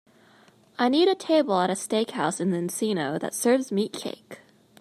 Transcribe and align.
I 0.79 0.89
need 0.89 1.07
a 1.07 1.13
table 1.13 1.59
at 1.59 1.69
a 1.69 1.73
steakhouse 1.75 2.41
in 2.41 2.49
Encino 2.53 3.19
that 3.19 3.35
serves 3.35 3.71
meatcake 3.71 4.39